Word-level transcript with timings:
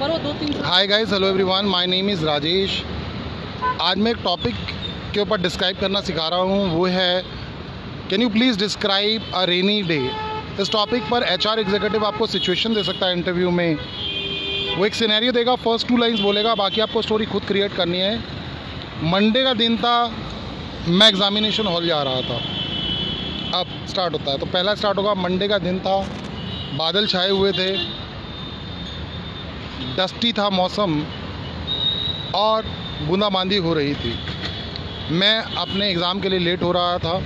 वो 0.00 0.18
दो 0.18 0.32
तीन 0.34 0.62
hi 0.64 0.86
guys 0.86 1.12
hello 1.12 1.26
everyone 1.28 1.64
my 1.66 1.86
name 1.86 2.08
is 2.10 2.24
Rajesh 2.24 2.82
आज 3.80 3.98
मैं 3.98 4.10
एक 4.10 4.18
टॉपिक 4.24 4.54
के 5.14 5.20
ऊपर 5.20 5.40
डिस्क्राइब 5.40 5.76
करना 5.80 6.00
सिखा 6.00 6.28
रहा 6.28 6.40
हूँ, 6.40 6.68
वो 6.68 6.86
है 6.86 7.22
can 8.10 8.22
you 8.22 8.28
please 8.30 8.58
describe 8.58 9.22
a 9.34 9.44
rainy 9.50 9.82
day 9.82 9.98
इस 10.62 10.70
टॉपिक 10.72 11.02
पर 11.10 11.22
एच 11.24 11.46
आर 11.46 11.58
एग्जीक्यूटिव 11.60 12.04
आपको 12.06 12.26
सिचुएशन 12.26 12.74
दे 12.74 12.84
सकता 12.84 13.06
है 13.06 13.16
इंटरव्यू 13.16 13.50
में। 13.50 13.74
वो 14.78 14.86
एक 14.86 14.94
सिनेरियो 14.94 15.32
देगा 15.32 15.54
फ़र्स्ट 15.58 15.88
टू 15.88 15.96
लाइंस 15.96 16.20
बोलेगा, 16.20 16.54
बाकी 16.54 16.80
आपको 16.80 17.02
स्टोरी 17.02 17.26
खुद 17.26 17.44
क्रिएट 17.44 17.76
करनी 17.76 17.98
है। 17.98 18.16
मंडे 19.04 19.44
का 19.44 19.54
दिन 19.54 19.76
था, 19.76 19.96
मैं 20.88 21.08
एग्ज़ामिनेशन 21.08 21.66
हॉल 21.66 21.86
जा 21.86 22.02
रहा 22.02 22.20
था। 22.22 23.60
अब 23.60 23.86
स्टार्ट 23.88 24.12
होता 24.12 24.30
है। 24.30 24.38
तो 24.38 24.46
पहला 24.48 24.74
स्टार्ट 24.74 24.98
होगा 24.98 25.14
मंडे 25.22 25.48
का 25.48 25.58
दिन 25.60 25.78
था, 25.80 25.98
बादल 26.76 27.06
छाए 27.06 27.30
हुए 27.30 27.52
थे। 27.52 27.72
डस्टी 29.96 30.32
था 30.32 30.48
मौसम 30.50 31.02
और 32.34 32.66
बूंदाबांदी 33.02 33.56
हो 33.58 33.74
रही 33.74 33.94
थी। 33.94 34.14
मैं 35.12 35.36
अपने 35.58 35.88
एग्ज़ाम 35.90 36.20
के 36.20 36.28
लिए 36.28 36.38
लेट 36.38 36.62
हो 36.62 36.72
रहा 36.72 36.98
था। 36.98 37.18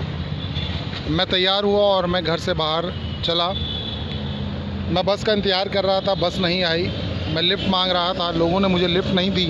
मैं 1.08 1.26
तैयार 1.26 1.64
हुआ 1.64 1.82
और 1.86 2.06
मैं 2.06 2.22
घर 2.24 2.38
से 2.38 2.52
बाहर 2.54 2.92
चला। 3.24 3.48
मैं 4.86 5.04
बस 5.06 5.24
का 5.24 5.32
इंतज़ार 5.32 5.68
कर 5.68 5.84
रहा 5.84 6.00
था, 6.00 6.14
बस 6.16 6.38
नहीं 6.38 6.62
आई। 6.64 6.90
मैं 7.34 7.42
लिफ्ट 7.42 7.68
मांग 7.68 7.90
रहा 7.90 8.12
था, 8.12 8.30
लोगों 8.30 8.60
ने 8.60 8.68
मुझे 8.68 8.86
लिफ्ट 8.86 9.10
नहीं 9.10 9.30
दी। 9.30 9.46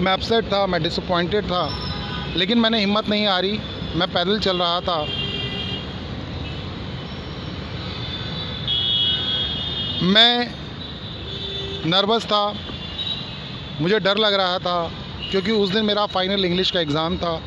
मैं 0.00 0.12
अपसेट 0.12 0.44
था, 0.44 0.66
मैं 0.66 0.82
डिसअपॉइंटेड 0.82 1.44
था, 1.44 1.68
लेकिन 2.36 2.58
मैंने 2.58 2.78
हिम्मत 2.80 3.08
नहीं 3.08 3.26
आ 3.26 3.38
रही 3.38 3.58
मैं 3.96 4.08
पैदल 4.12 4.38
चल 4.38 4.58
रहा 4.58 4.80
था। 4.80 5.00
मैं 10.04 10.61
नर्वस 11.86 12.24
था। 12.26 12.44
मुझे 13.80 13.98
डर 14.00 14.16
लग 14.18 14.34
रहा 14.34 14.58
था 14.58 14.90
क्योंकि 15.30 15.52
उस 15.52 15.70
दिन 15.70 15.84
मेरा 15.84 16.04
फाइनल 16.08 16.44
इंग्लिश 16.44 16.70
का 16.70 16.80
एग्ज़ाम 16.80 17.16
था। 17.18 17.40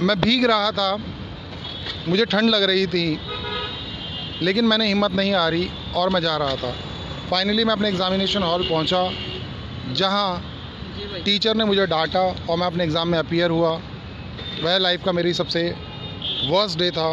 मैं 0.00 0.20
भीग 0.20 0.44
रहा 0.44 0.70
था। 0.72 0.96
मुझे 2.08 2.24
ठंड 2.24 2.50
लग 2.50 2.62
रही 2.62 2.86
थी, 2.86 3.18
लेकिन 4.42 4.64
मैंने 4.64 4.86
हिम्मत 4.86 5.12
नहीं 5.12 5.32
आ 5.34 5.48
रही 5.48 5.68
और 5.96 6.08
मैं 6.08 6.20
जा 6.20 6.36
रहा 6.36 6.54
था। 6.56 6.72
फाइनली 7.30 7.64
मैं 7.64 7.72
अपने 7.72 7.88
एग्ज़ामिनेशन 7.88 8.42
हॉल 8.42 8.62
पहुँचा, 8.68 9.02
जहाँ 9.92 10.42
टीचर 11.24 11.54
ने 11.54 11.64
मुझे 11.64 11.86
डांटा 11.86 12.20
और 12.20 12.58
मैं 12.58 12.66
अपने 12.66 12.84
एग्ज़ाम 12.84 13.08
में 13.08 13.18
अपीयर 13.18 13.50
हुआ। 13.50 13.70
वह 14.62 14.78
लाइफ 14.78 15.04
का 15.04 15.12
मेरी 15.12 15.32
सबसे 15.34 15.62
वर्स्ट 16.46 16.78
डे 16.78 16.90
था। 16.90 17.10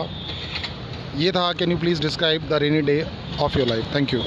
ये 1.17 1.31
था 1.31 1.51
can 1.59 1.71
you 1.71 1.77
please 1.79 2.01
describe 2.01 2.47
the 2.49 2.53
rainy 2.61 2.81
day 2.87 2.95
of 3.41 3.57
your 3.57 3.67
life 3.67 3.93
thank 3.95 4.13
you 4.13 4.21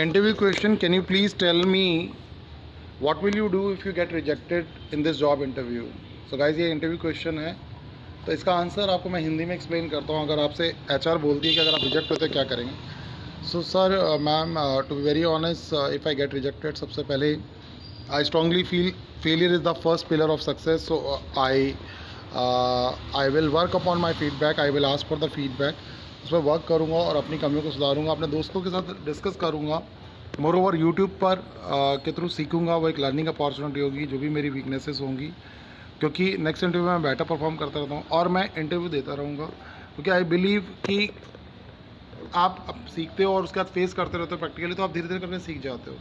interview 0.00 0.34
question, 0.40 0.76
can 0.82 0.94
you 0.94 1.02
please 1.06 1.32
tell 1.34 1.60
me 1.70 1.84
what 3.06 3.22
will 3.22 3.38
you 3.38 3.46
do 3.54 3.62
if 3.70 3.84
you 3.86 3.92
get 3.92 4.12
rejected 4.16 4.68
in 4.96 5.02
this 5.06 5.18
job 5.22 5.42
interview? 5.46 5.86
So 6.30 6.38
guys, 6.42 6.60
ये 6.62 6.68
interview 6.74 6.98
question 7.04 7.40
है। 7.44 7.52
तो 8.26 8.32
इसका 8.32 8.54
answer 8.54 8.90
आपको 8.90 9.10
मैं 9.10 9.20
हिंदी 9.20 9.44
में 9.44 9.54
explain 9.54 9.88
करता 9.88 10.12
हूँ। 10.12 10.26
अगर 10.26 10.42
आपसे 10.42 10.68
एच 10.92 11.08
आर 11.08 11.18
बोलती 11.18 11.48
है 11.48 11.54
कि 11.54 11.60
अगर 11.60 11.74
आप 11.74 11.84
रिजेक्ट 11.84 12.10
होते 12.10 12.28
क्या 12.28 12.44
करेंगे? 12.52 12.72
So 13.50 13.62
sir 13.72 13.96
ma'am 14.28 14.54
to 14.88 14.94
be 14.94 15.02
very 15.02 15.24
honest 15.34 15.74
if 15.94 16.08
I 16.08 16.14
get 16.14 16.34
rejected 16.34 16.76
सबसे 16.84 17.02
पहले 17.12 17.36
I 18.16 18.24
strongly 18.24 18.62
feel 18.72 18.90
failure 19.22 19.54
is 19.54 19.62
the 19.62 19.74
first 19.84 20.08
pillar 20.08 20.30
of 20.30 20.40
success 20.40 20.86
so 20.88 20.96
I 21.46 21.74
I 22.30 23.28
will 23.30 23.48
work 23.48 23.76
upon 23.76 23.98
my 23.98 24.12
feedback 24.14 24.60
I 24.60 24.70
will 24.70 24.84
ask 24.84 25.06
for 25.06 25.18
the 25.18 25.28
feedback 25.30 25.76
उस 26.24 26.30
पर 26.30 26.38
work 26.38 26.64
करूँगा 26.68 26.96
और 26.96 27.16
अपनी 27.16 27.38
कमियों 27.38 27.62
को 27.62 27.70
सुधारूँगा 27.70 28.12
अपने 28.12 28.26
दोस्तों 28.26 28.62
के 28.62 28.70
साथ 28.70 28.94
डिस्कस 29.04 29.36
करूँगा। 29.36 29.82
मोर 30.40 30.56
ओवर 30.56 30.76
यूट्यूब 30.76 31.10
पर 31.22 31.36
uh, 31.36 32.04
के 32.04 32.12
थ्रू 32.12 32.28
सीखूँगा। 32.28 32.76
वो 32.76 32.88
एक 32.88 32.98
लर्निंग 32.98 33.28
अपॉर्चुनिटी 33.28 33.80
होगी 33.80 34.06
जो 34.06 34.18
भी 34.18 34.28
मेरी 34.28 34.50
वीकनेसेस 34.50 35.00
होंगी। 35.00 35.30
क्योंकि 36.00 36.36
नेक्स्ट 36.38 36.64
इंटरव्यू 36.64 36.88
में 36.88 37.02
बेटर 37.02 37.24
परफॉर्म 37.24 37.56
करता 37.56 37.80
रहता 37.80 37.94
हूँ 37.94 38.04
और 38.12 38.28
मैं 38.28 38.48
इंटरव्यू 38.58 38.88
देता 38.88 39.14
रहूँगा। 39.14 39.44
क्योंकि 39.44 40.10
आई 40.10 40.24
बिलीव 40.24 40.60
कि 40.86 41.10
आप 42.36 42.64
अब 42.68 42.84
सीखते 42.94 43.24
हो 43.24 43.34
और 43.34 43.44
उसके 43.44 43.60
बाद 43.60 43.66
फेस 43.74 43.94
करते 43.94 44.18
रहते 44.18 44.34
हो 44.34 44.38
प्रैक्टिकली 44.38 44.74
तो 44.74 44.82
आप 44.82 44.92
धीरे 44.92 45.08
धीरे 45.08 45.20
करके 45.20 45.38
सीख 45.38 45.60
जाते 45.62 45.90
हो। 45.90 45.96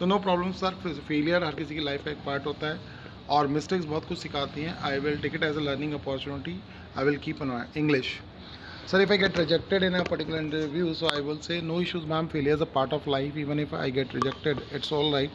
तो 0.00 0.06
नो 0.06 0.18
प्रॉब्लम 0.18 0.52
सर 0.52 0.74
फेलियर 1.08 1.44
हर 1.44 1.54
किसी 1.54 1.74
की 1.74 1.84
लाइफ 1.84 2.04
का 2.04 2.10
एक 2.10 2.24
पार्ट 2.26 2.46
होता 2.46 2.66
है। 2.66 3.00
और 3.32 3.46
मिस्टेक्स 3.48 3.84
बहुत 3.84 4.04
कुछ 4.04 4.18
सिखाती 4.18 4.62
हैं 4.62 4.76
I 4.84 4.98
will 5.00 5.16
take 5.20 5.34
it 5.34 5.42
as 5.44 5.56
a 5.56 5.60
learning 5.60 5.92
opportunity 5.94 6.58
I 6.98 7.04
will 7.04 7.16
keep 7.24 7.42
annoy 7.42 7.64
English 7.76 8.12
sir 8.90 9.00
if 9.00 9.12
I 9.12 9.18
get 9.18 9.38
rejected 9.38 9.84
in 9.84 9.94
a 9.94 10.02
particular 10.04 10.38
interview 10.38 10.92
so 10.94 11.06
I 11.08 11.20
will 11.22 11.38
say 11.42 11.60
no 11.62 11.80
issues 11.80 12.04
ma'am 12.08 12.26
failure 12.28 12.62
a 12.62 12.72
part 12.74 12.92
of 12.92 13.08
life 13.10 13.36
even 13.38 13.60
if 13.60 13.74
I 13.76 13.90
get 13.92 14.14
rejected 14.14 14.60
it's 14.74 14.92
all 14.92 15.12
right 15.12 15.30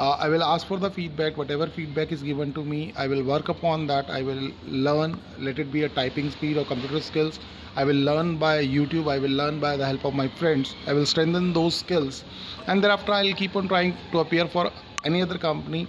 I 0.00 0.30
will 0.30 0.42
ask 0.42 0.66
for 0.68 0.78
the 0.80 0.90
feedback 0.92 1.38
whatever 1.50 1.68
feedback 1.70 2.12
is 2.12 2.24
given 2.24 2.52
to 2.52 2.62
me 2.64 2.80
I 2.98 3.08
will 3.08 3.22
work 3.24 3.50
up 3.50 3.64
on 3.64 3.86
that 3.86 4.10
I 4.10 4.22
will 4.22 4.50
learn 4.86 5.16
let 5.40 5.60
it 5.60 5.66
be 5.72 5.82
a 5.82 5.88
typing 5.96 6.30
speed 6.30 6.58
और 6.58 6.64
computer 6.68 7.00
skills 7.02 7.40
I 7.78 7.84
will 7.84 8.04
learn 8.04 8.36
by 8.38 8.64
YouTube 8.66 9.08
I 9.08 9.18
will 9.18 9.36
learn 9.36 9.60
by 9.60 9.76
the 9.78 9.82
help 9.82 10.06
of 10.06 10.14
my 10.14 10.28
friends 10.38 10.74
I 10.88 10.94
will 10.94 11.04
strengthen 11.12 11.52
दो 11.52 11.68
skills 11.78 12.24
and 12.68 12.82
thereafter 12.90 13.12
I 13.12 13.22
will 13.22 13.34
keep 13.34 13.56
on 13.56 13.68
trying 13.68 13.92
to 14.12 14.18
appear 14.18 14.46
for 14.54 14.70
any 15.06 15.20
other 15.20 15.36
company 15.36 15.86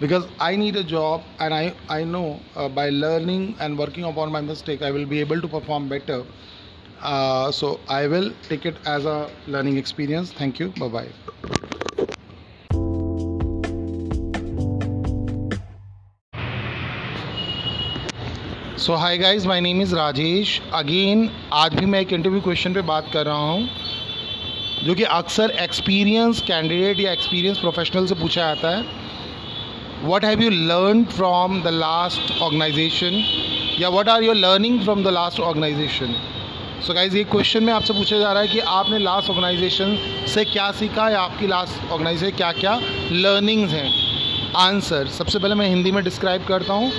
because 0.00 0.26
I 0.38 0.54
need 0.56 0.76
a 0.76 0.84
job 0.84 1.22
and 1.40 1.52
I, 1.52 1.74
I 1.88 2.04
know 2.04 2.40
uh, 2.54 2.68
by 2.68 2.90
learning 2.90 3.56
and 3.60 3.78
working 3.78 4.04
upon 4.04 4.30
my 4.30 4.40
mistake 4.40 4.82
I 4.82 4.90
will 4.90 5.06
be 5.06 5.20
able 5.20 5.40
to 5.40 5.48
perform 5.48 5.88
better 5.88 6.24
uh, 7.02 7.50
so 7.50 7.80
I 7.88 8.06
will 8.06 8.32
take 8.48 8.66
it 8.66 8.76
as 8.86 9.04
a 9.04 9.30
learning 9.46 9.76
experience 9.76 10.32
thank 10.32 10.58
you 10.60 10.68
bye 10.78 10.88
bye 10.88 11.08
so 18.78 18.94
hi 18.94 19.16
guys 19.18 19.46
my 19.46 19.60
name 19.60 19.80
is 19.82 19.94
Rajesh 19.94 20.50
again 20.74 21.28
आज 21.52 21.74
भी 21.74 21.86
मैं 21.86 22.00
एक 22.00 22.12
interview 22.12 22.40
question 22.40 22.74
पे 22.74 22.82
बात 22.90 23.10
कर 23.12 23.26
रहा 23.26 23.50
हूँ 23.50 23.68
जो 24.84 24.94
कि 24.94 25.02
अक्सर 25.04 25.50
एक्सपीरियंस 25.62 26.40
कैंडिडेट 26.46 27.00
या 27.00 27.12
एक्सपीरियंस 27.12 27.58
प्रोफेशनल 27.58 28.06
से 28.06 28.14
पूछा 28.20 28.54
जाता 28.54 28.76
है 28.76 28.84
what 30.04 30.22
have 30.22 30.40
you 30.40 30.50
learned 30.50 31.12
from 31.12 31.62
the 31.62 31.72
last 31.72 32.30
organization? 32.40 33.14
या 33.80 33.88
what 33.90 34.08
are 34.08 34.22
you 34.22 34.34
learning 34.34 34.80
from 34.84 35.02
the 35.02 35.10
last 35.10 35.40
organization? 35.40 36.12
सो 36.86 36.94
गाइज़ 36.94 37.16
ये 37.16 37.24
क्वेश्चन 37.24 37.64
में 37.64 37.72
आपसे 37.72 37.92
पूछा 37.92 38.18
जा 38.18 38.32
रहा 38.32 38.42
है 38.42 38.48
कि 38.48 38.58
आपने 38.74 38.98
लास्ट 38.98 39.30
ऑर्गेनाइजेशन 39.30 39.96
से 40.34 40.44
क्या 40.44 40.70
सीखा 40.72 41.08
या 41.10 41.20
आपकी 41.20 41.46
लास्ट 41.46 41.90
ऑर्गेनाइजेशन 41.92 42.36
क्या 42.36 42.52
क्या 42.52 42.78
लर्निंग्स 43.12 43.72
हैं? 43.72 43.90
आंसर 44.56 45.08
सबसे 45.18 45.38
पहले 45.38 45.54
मैं 45.54 45.68
हिंदी 45.68 45.92
में 45.92 46.02
डिस्क्राइब 46.04 46.44
करता 46.48 46.74
हूँ। 46.74 46.92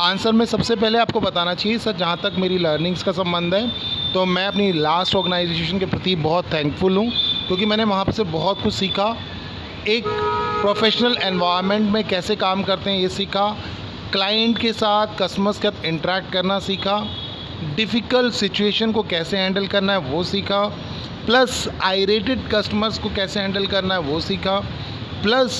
आंसर 0.00 0.32
में 0.32 0.44
सबसे 0.46 0.76
पहले 0.76 0.98
आपको 0.98 1.20
बताना 1.20 1.54
चाहिए, 1.54 1.78
सर, 1.78 1.96
जहाँ 1.96 2.16
तक 2.22 2.36
मेरी 2.38 2.58
लर्निंग्स 2.58 3.02
का 3.02 3.12
संबंध 3.12 3.54
है 3.54 3.66
तो 4.12 4.24
मैं 4.26 4.46
अपनी 4.46 4.72
लास्ट 4.72 5.16
ऑर्गेनाइजेशन 5.16 5.78
के 5.78 5.86
प्रति 5.86 6.16
बहुत 6.28 6.52
थैंकफुल 6.52 6.96
हूँ, 6.96 7.10
क्योंकि 7.46 7.66
मैंने 7.66 7.84
वहाँ 7.84 8.12
से 8.12 8.24
बहुत 8.32 8.62
कुछ 8.62 8.74
सीखा। 8.74 9.16
एक 9.88 10.04
प्रोफेशनल 10.62 11.16
एनवायरनमेंट 11.22 11.90
में 11.92 12.04
कैसे 12.08 12.34
काम 12.36 12.62
करते 12.62 12.90
हैं, 12.90 12.98
ये 12.98 13.08
सीखा। 13.08 13.48
क्लाइंट 14.12 14.58
के 14.58 14.72
साथ 14.72 15.16
कस्टमर्स 15.18 15.58
के 15.58 15.70
साथ 15.70 15.84
इंटरेक्ट 15.84 16.30
करना 16.32 16.58
सीखा। 16.58 16.98
डिफ़िकल्ट 17.76 18.34
सिचुएशन 18.34 18.92
को 18.92 19.02
कैसे 19.02 19.38
हैंडल 19.38 19.66
करना 19.66 19.92
है, 19.92 19.98
वो 20.00 20.22
सीखा। 20.24 20.60
प्लस 21.26 21.66
आईरेटेड 21.82 22.48
कस्टमर्स 22.50 22.98
को 22.98 23.08
कैसे 23.16 23.40
हैंडल 23.40 23.66
करना 23.66 23.94
है, 23.94 24.00
वो 24.02 24.20
सीखा। 24.20 24.58
प्लस 25.22 25.58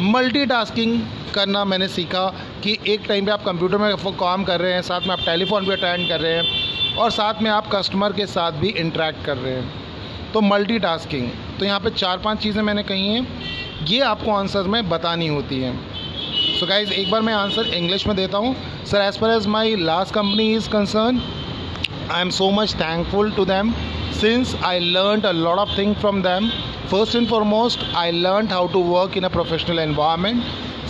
मल्टीटास्किंग 0.00 1.00
करना 1.34 1.64
मैंने 1.64 1.88
सीखा 1.88 2.26
कि 2.64 2.78
एक 2.88 3.06
टाइम 3.08 3.26
पे 3.26 3.32
आप 3.32 3.44
कंप्यूटर 3.44 3.78
में 3.78 3.96
काम 3.96 4.44
कर 4.44 4.60
रहे 4.60 4.72
हैं, 4.72 4.82
साथ 4.82 5.00
में 5.00 5.10
आप 5.10 5.24
टेलीफोन 5.26 5.66
भी 5.66 5.72
अटेंड 5.72 6.08
कर 6.08 6.20
रहे 6.20 6.32
हैं 6.32 6.94
और 6.96 7.10
साथ 7.10 7.42
में 7.42 7.50
आप 7.50 7.74
कस्टमर 7.74 8.12
के 8.12 8.26
साथ 8.28 8.52
भी 8.60 8.68
इंटरेक्ट 8.70 9.24
कर 9.26 9.36
रहे 9.36 9.54
हैं। 9.54 10.32
तो 10.32 10.40
मल्टीटास्किंग 10.42 11.30
तो 11.58 11.64
यहाँ 11.64 11.80
पे 11.80 11.90
चार 11.92 12.18
पाँच 12.18 12.38
चीज़ें 12.38 12.62
मैंने 12.62 12.82
कही 12.84 13.08
हैं। 13.08 13.65
ये 13.84 14.00
आपको 14.00 14.30
आंसर 14.32 14.68
में 14.68 14.88
बतानी 14.88 15.26
होती 15.28 15.60
है। 15.60 15.74
सो 15.74 16.60
so 16.60 16.68
गाइज़ 16.68 16.92
एक 16.92 17.10
बार 17.10 17.22
मैं 17.22 17.34
आंसर 17.34 17.66
इंग्लिश 17.74 18.06
में 18.06 18.16
देता 18.16 18.38
हूँ। 18.38 18.54
Sir 18.90 19.00
as 19.02 19.18
far 19.20 19.30
as 19.30 19.46
my 19.46 19.76
last 19.76 20.14
company 20.14 20.54
is 20.54 20.68
concern 20.70 21.20
I 22.10 22.20
am 22.20 22.30
so 22.30 22.50
much 22.50 22.74
thankful 22.74 23.30
to 23.36 23.44
them 23.44 23.72
since 24.20 24.54
I 24.64 24.80
learn 24.80 25.20
a 25.20 25.32
lot 25.32 25.58
of 25.58 25.76
thing 25.78 25.94
from 25.94 26.22
them 26.22 26.48
first 26.90 27.16
and 27.16 27.28
foremost 27.28 27.84
I 27.96 28.10
learn 28.12 28.48
how 28.48 28.66
to 28.72 28.82
work 28.84 29.16
in 29.16 29.24
a 29.24 29.28
professional 29.36 29.78
environment 29.78 30.42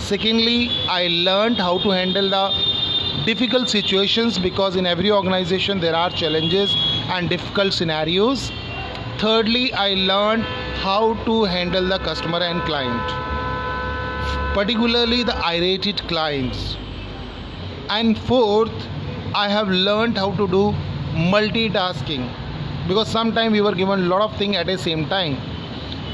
secondly 0.09 0.69
I 0.91 1.07
learn 1.23 1.61
how 1.61 1.77
to 1.83 1.91
handle 1.91 2.29
the 2.33 2.49
difficult 3.27 3.71
situations 3.71 4.35
because 4.43 4.75
in 4.81 4.85
every 4.89 5.09
organization 5.13 5.79
there 5.79 5.95
are 6.01 6.11
challenges 6.19 6.75
and 7.15 7.31
difficult 7.33 7.73
scenarios. 7.77 8.43
Thirdly, 9.23 9.63
i 9.85 9.87
learned 10.09 10.45
how 10.87 11.13
to 11.25 11.43
handle 11.43 11.95
the 11.95 11.99
customer 12.11 12.39
and 12.51 12.61
client 12.63 13.17
particularly 14.57 15.21
the 15.21 15.35
irate 15.45 16.01
clients. 16.07 16.77
And 17.95 18.17
fourth 18.27 18.85
i 19.39 19.47
have 19.49 19.67
learned 19.87 20.17
how 20.17 20.29
to 20.37 20.47
do 20.53 20.61
multitasking 21.33 22.23
because 22.87 23.11
sometimes 23.17 23.51
we 23.57 23.61
were 23.67 23.73
given 23.81 24.05
a 24.05 24.07
lot 24.13 24.23
of 24.27 24.37
things 24.37 24.55
at 24.55 24.65
the 24.65 24.77
same 24.77 25.05
time. 25.09 25.35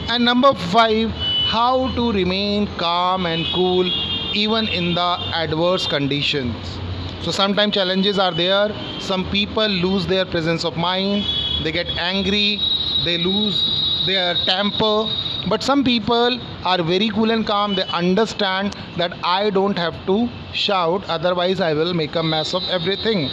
And 0.09 0.25
number 0.25 0.53
5 0.53 1.09
how 1.53 1.87
to 1.95 2.11
remain 2.11 2.67
calm 2.83 3.25
and 3.27 3.45
cool 3.55 3.93
even 4.43 4.67
in 4.79 4.93
the 4.95 5.09
adverse 5.43 5.87
conditions. 5.87 6.77
So 7.21 7.31
sometimes 7.31 7.75
challenges 7.75 8.19
are 8.19 8.33
there. 8.33 8.75
Some 8.99 9.29
people 9.29 9.67
lose 9.67 10.07
their 10.07 10.25
presence 10.25 10.65
of 10.65 10.75
mind. 10.75 11.23
They 11.63 11.71
get 11.71 11.87
angry. 12.11 12.59
They 13.05 13.17
lose 13.19 13.61
their 14.05 14.35
temper 14.45 15.07
but 15.47 15.63
some 15.63 15.83
people 15.83 16.39
are 16.65 16.81
very 16.83 17.09
cool 17.09 17.31
and 17.31 17.45
calm 17.45 17.75
they 17.75 17.85
understand 17.93 18.75
that 18.97 19.13
i 19.23 19.49
don't 19.49 19.77
have 19.77 19.97
to 20.05 20.17
shout 20.53 21.09
otherwise 21.09 21.59
i 21.61 21.73
will 21.73 21.93
make 21.93 22.15
a 22.15 22.23
mess 22.23 22.53
of 22.53 22.63
everything 22.69 23.29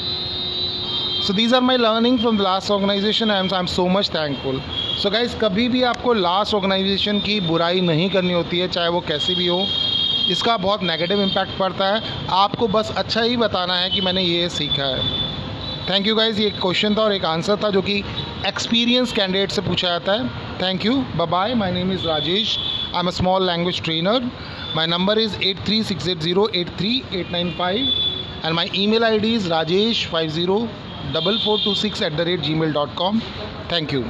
so 1.22 1.32
these 1.32 1.52
are 1.52 1.61
my 1.61 1.76
learning 1.76 2.19
from 2.19 2.37
the 2.37 2.43
last 2.43 2.70
organization 2.70 3.31
and 3.31 3.52
i'm 3.52 3.67
so 3.69 3.88
much 3.88 4.08
thankful 4.11 4.61
so 4.99 5.11
guys 5.11 5.34
कभी 5.40 5.69
भी 5.69 5.82
आपको 5.84 6.12
last 6.14 6.55
organisation 6.55 7.20
की 7.20 7.40
बुराई 7.49 7.81
नहीं 7.81 8.08
करनी 8.11 8.32
होती 8.32 8.58
है 8.58 8.69
चाहे 8.69 8.88
वो 8.88 9.00
कैसी 9.08 9.34
भी 9.34 9.46
हो 9.46 9.64
इसका 10.31 10.56
बहुत 10.56 10.82
नेगेटिव 10.82 11.22
इम्पैक्ट 11.22 11.58
पड़ता 11.58 11.87
है 11.94 12.26
आपको 12.34 12.69
बस 12.69 12.93
अच्छा 12.99 13.22
ही 13.22 13.37
बताना 13.37 13.76
है 13.76 13.90
कि 13.90 14.00
मैंने 14.00 14.22
ये 14.22 14.49
सीखा 14.49 14.87
है 14.87 15.28
थैंक 15.90 16.06
यू 16.06 16.14
गाइज़ 16.14 16.40
ये 16.40 16.46
एक 16.46 16.61
क्वेश्चन 16.61 16.94
था 16.94 17.02
और 17.02 17.12
एक 17.12 17.25
आंसर 17.25 17.56
था 17.64 17.70
जो 17.70 17.82
कि 17.82 18.02
एक्सपीरियंस 18.46 19.12
कैंडिडेट 19.12 19.50
से 19.50 19.62
पूछा 19.62 19.88
जाता 19.88 20.12
है 20.12 20.50
Thank 20.60 20.84
you. 20.84 21.04
Bye 21.16 21.24
bye. 21.24 21.54
My 21.54 21.70
name 21.70 21.90
is 21.90 22.02
Rajesh. 22.02 22.58
I'm 22.92 23.08
a 23.08 23.12
small 23.12 23.40
language 23.40 23.80
trainer. 23.82 24.20
My 24.74 24.84
number 24.86 25.18
is 25.18 25.34
83680 25.36 27.04
and 28.42 28.54
my 28.54 28.68
email 28.74 29.04
ID 29.04 29.34
is 29.36 29.48
rajesh504426 29.48 32.02
at 32.02 32.16
the 32.18 32.24
rate 32.26 32.40
gmail.com. 32.40 33.22
Thank 33.68 33.92
you. 33.92 34.04